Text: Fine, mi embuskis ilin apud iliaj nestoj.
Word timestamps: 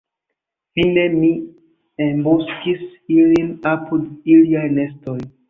Fine, 0.77 1.03
mi 1.15 1.29
embuskis 2.05 2.81
ilin 3.19 3.53
apud 3.75 4.11
iliaj 4.39 4.67
nestoj. 4.81 5.21